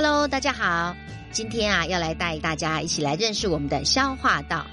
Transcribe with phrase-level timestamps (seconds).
[0.00, 0.94] Hello，大家好，
[1.32, 4.64] 今天啊要来带大家一起来认识我们的消化道。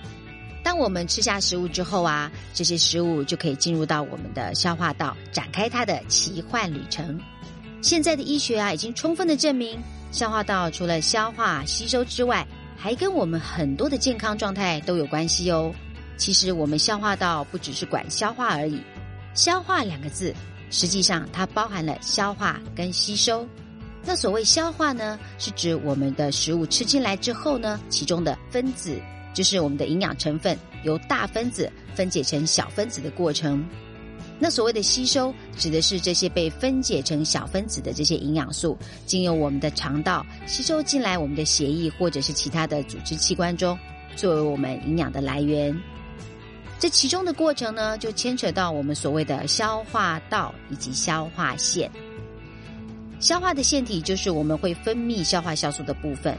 [0.62, 7.20] 当我们吃下食物之后啊，这些食物就可以进入到我们的消化道，展开它的奇幻旅程。
[7.82, 12.46] 现在的医学啊，已经充分的证明，消化道除了消化吸收之外，
[12.78, 15.74] 还跟我们很多的健康状态都有关系哦。
[16.18, 18.80] 其实我们消化道不只是管消化而已，
[19.34, 20.32] 消化两个字，
[20.70, 23.44] 实际上它包含了消化跟吸收。
[24.06, 29.02] 那所谓消化呢，是指我们的食物吃进来之后呢，其中的分子
[29.34, 33.68] 就是我们的营养成分，由大分子分解成小分子的过程。
[34.38, 43.78] 那所谓的吸收，指的是这些被分解成小分子的这些营养素，经由我们的肠道吸收进来我们的血液或者是其他的组织器官中，
[44.16, 45.76] 作为我们营养的来源。
[46.78, 51.90] 这其中的过程呢，就牵扯到我们所谓的消化道以及消化腺。
[53.20, 56.38] 消化的腺体就是我们会分泌消化酵素的部分，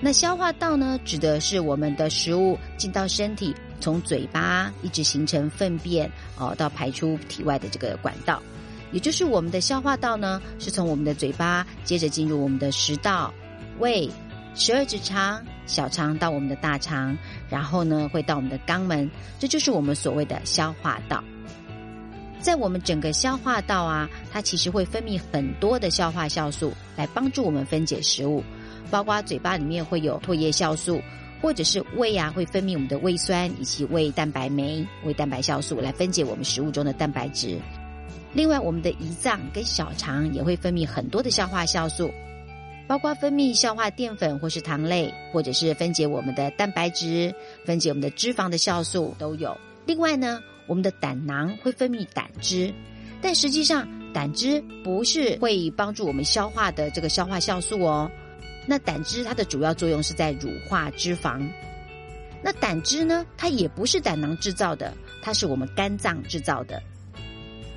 [0.00, 8.40] 那消化道呢，指的是我们的食物进到身体，从嘴巴一直形成粪便哦，到排出体外的这个管道，
[8.92, 13.32] 也就是我们的消化道呢，是从我们的嘴巴接着进入我们的食道、
[13.78, 14.08] 胃、
[14.54, 17.16] 十二指肠、小肠到我们的大肠，
[17.48, 21.24] 然后呢会到我们的肛门，这就是我们所谓的消化道。
[22.42, 28.42] 在我们整个消化道啊，它其实会分泌很多的消化酵素来帮助我们分解食物，
[28.90, 31.00] 包括嘴巴里面会有唾液酵素，
[31.40, 37.56] 或者是胃啊会分泌我们的胃酸以及胃蛋白酶、胃蛋白酵素来分解我们食物中的蛋白质。
[38.34, 42.10] 另外，我们的胰脏跟小肠也会分泌很多的消化酵素，
[42.88, 47.32] 包括分泌消化淀粉或是糖类，或者是分解我们的蛋白质、
[47.64, 49.56] 分解我们的脂肪的酵素都有。
[49.86, 50.40] 另外呢。
[50.66, 52.72] 我们的胆囊会分泌胆汁，
[53.20, 58.10] 但实际上胆汁不是会帮助我们消化的这个消化酵素哦。
[58.66, 61.46] 那胆汁它的主要作用是在乳化脂肪。
[62.42, 66.82] 那胆汁呢，它也不是胆囊制造的，它是我们肝脏制造的。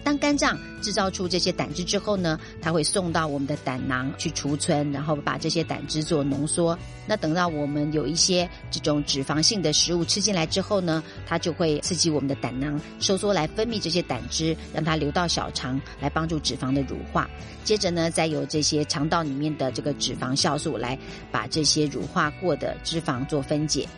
[0.06, 6.78] 当肝脏制造出这些胆汁之后呢，它会送到我们的胆囊去储存，然后把这些胆汁做浓缩。
[7.08, 17.28] 那等到我们有一些这种脂肪性的食物吃进来之后呢，它就会刺激我们的胆囊收缩来分泌这些胆汁，让它流到小肠来帮助脂肪的乳化。
[17.64, 20.96] 接着呢，再由这些肠道里面的这个脂肪酵素来
[21.32, 23.90] 把这些乳化过的脂肪做分解。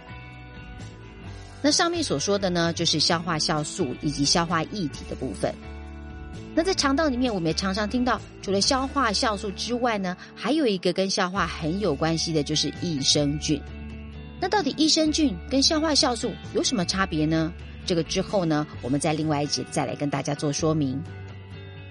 [1.61, 5.53] 那上面所说的呢，就是消化酵素以及消化液体的部分。
[6.57, 13.61] 那在肠道里面，我们也常常听到，除了消化酵素之外呢，还有一个跟消化很有关系的，就是益生菌。
[14.41, 17.53] 那到底益生菌跟消化酵素有什么差别呢？
[17.85, 20.99] 这个之后呢，我们在另外一节再来跟大家做说明。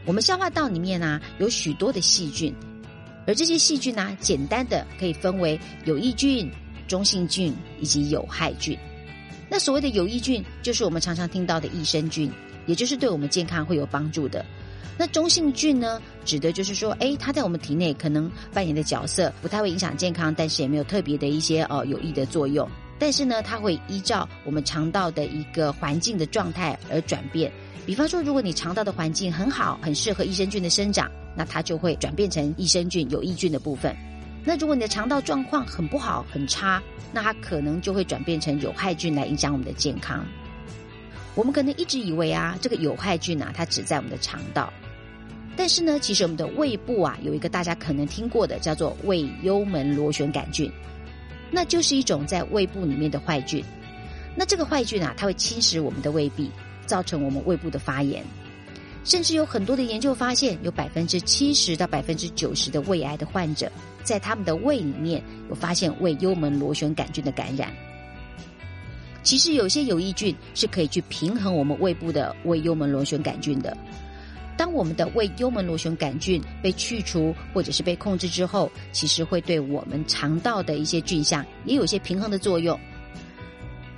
[0.04, 2.52] 我们消化道里面呢，有许多的细菌，
[3.24, 6.50] 而这些细菌呢，简单的可以分为有益菌、
[6.88, 8.76] 中性菌以及有害菌。
[9.48, 12.28] 那所谓的有益菌，就是我们常常听到的益生菌。
[12.66, 14.44] 也就是对我们健康会有帮助的。
[14.98, 22.68] 那中性菌呢，指的就是说，哎，它在我们体内可能扮演的角色不太会影响健康，但是也没有特别的一些呃有益的作用。
[22.98, 27.52] 但是呢，它会依照我们肠道的一个环境的状态而转变。
[27.84, 33.94] 比方说，如果你肠道的环境很好，很适合益生菌的生长，那它就会转变成益生菌有益菌的部分。
[34.44, 36.82] 那如果你的肠道状况很不好、很差，
[37.12, 40.24] 那它可能就会转变成有害菌来影响我们的健康。
[41.36, 44.72] 我们可能一直以为啊，这个有害菌啊，它只在我们的肠道。
[45.54, 50.72] 但是呢，其实我们的胃部啊，有一个大家可能听过的，叫做胃幽门螺旋杆菌，
[51.50, 53.62] 那就是一种在胃部里面的坏菌。
[54.34, 56.50] 那这个坏菌啊，它会侵蚀我们的胃壁，
[56.86, 58.24] 造成我们胃部的发炎。
[59.04, 63.70] 甚至有很多的研究发现，有百分之七十到百分之九十的胃癌的患者，
[64.02, 67.70] 在他们的胃里面有发现胃幽门螺旋杆菌的感染。
[69.26, 73.76] 其实有些有益菌是可以去平衡我们胃部的胃幽门螺旋杆菌的。
[74.56, 82.78] 当我们的胃幽门螺旋杆菌被去除或者是被控制之后，其实会对我们肠道的一些菌相也有一些平衡的作用。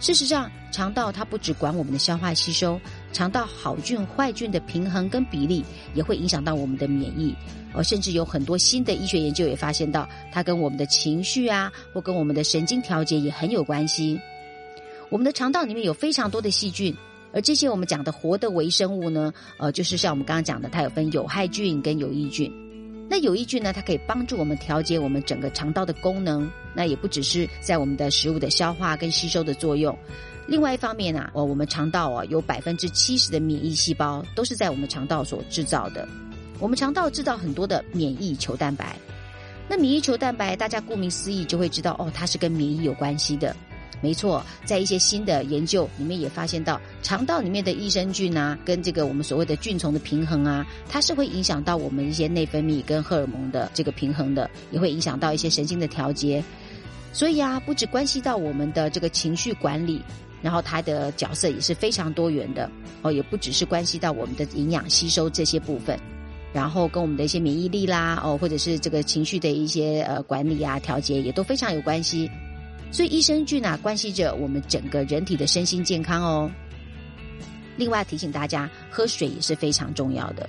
[0.01, 2.81] 事实上，肠道它不只管我们的消化吸收，
[3.13, 7.37] 肠道好菌坏菌的平衡跟比例也会影响到我们的免疫。
[7.75, 14.19] 而甚至有很多新的医学研究也发现到，它跟我们的情绪啊，或跟我们的神经调节也很有关系。
[15.11, 16.95] 我们的肠道里面有非常多的细菌，
[17.33, 22.53] 而这些我们讲的活的微生物呢，呃，就是像我们刚刚讲的，它有分有害菌跟有益菌。
[23.11, 29.97] 那有益菌呢，它可以帮助我们调节我们整个肠道的功能，那也不只是在我们的食物的消化跟吸收的作用。
[30.47, 36.07] 另外一方面呢，哦，我们肠道啊，有百分之七十的免疫细胞都是在我们肠道所制造的。
[36.59, 38.95] 我们肠道制造很多的免疫球蛋白。
[39.69, 43.57] 那免疫球蛋白，大家顾名思义就会知道哦，它是跟免疫有关系的。
[44.01, 56.43] 没错，在一些新的研究里面也发现到，肠道里面的益生菌啊，跟这个我们所谓的菌丛的平衡啊，它是会影响到我们一些内分泌跟荷尔蒙的这个平衡的，也会影响到一些神经的调节。
[57.13, 60.01] 所以啊，不只关系到我们的这个情绪管理，
[60.43, 62.71] 然后它的角色也是非常多元的
[63.03, 65.99] 哦，也不只是关系到我们的营养吸收这些部分，
[66.53, 72.31] 然后跟我们的一些免疫力啦哦，或者是这个情绪的一些呃管理啊调节，也都非常有关系。
[72.91, 76.51] 所以益生菌啊，关系着我们整个人体的身心健康哦。
[77.77, 80.49] 另外提醒大家，喝水也是非常重要的。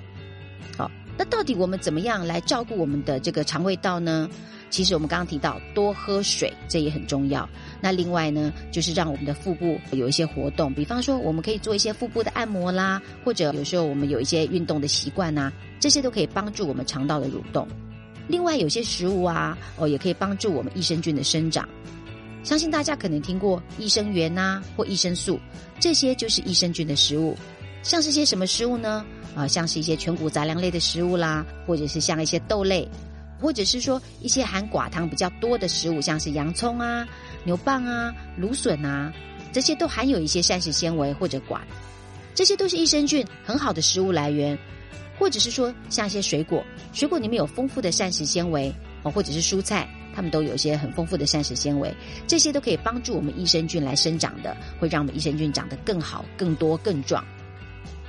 [0.76, 4.28] 好，那到底我们怎么样来照顾我们的这个肠胃道呢？
[4.70, 7.48] 其实我们刚刚提到多喝水，这也很重要。
[7.80, 17.66] 那另外呢，就是让我们的腹部有一些活动，比方说我们可以做一些腹部的按摩啦，或者有时候我们有一些运动的习惯呐，这些都可以帮助我们肠道的蠕动。
[18.28, 21.68] 另外有些食物啊，哦，也可以帮助我们益生菌的生长。
[22.42, 25.38] 相信大家可能听过益生元呐，或益生素，
[25.78, 27.36] 这些就是益生菌的食物。
[27.82, 29.04] 像是些什么食物呢？
[29.34, 32.88] 啊，像是一些全谷杂粮类的食物啦，或者是像一些豆类，
[33.40, 37.06] 或者是说一些含寡糖比较多的食物，像是洋葱啊、
[37.44, 39.12] 牛蒡啊、芦笋啊，
[39.52, 41.60] 这些都含有一些膳食纤维或者寡，
[42.34, 44.58] 这些都是益生菌很好的食物来源。
[45.18, 46.64] 或者是说像一些水果，
[46.94, 49.86] 水果里面有丰富的膳食纤维哦，或者是蔬菜。
[50.14, 51.94] 它们都有一些很丰富的膳食纤维，
[52.26, 57.24] 这些都可以帮助我们益生菌来生长的，会让我们益生菌长得更好、更多、更壮。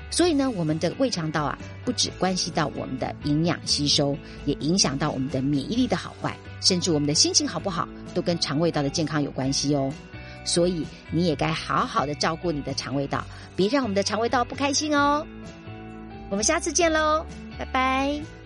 [0.09, 9.89] 所以呢，我们的胃肠道啊，不只关系到我们的营养吸收，也影响到我们的免疫力的好坏，甚至我们的心情好不好，都跟肠胃道的健康有关系哦。
[10.43, 13.23] 所以你也该好好的照顾你的肠胃道，
[13.55, 15.25] 别让我们的肠胃道不开心哦。
[16.29, 17.25] 我们下次见喽，
[17.57, 18.40] 拜拜。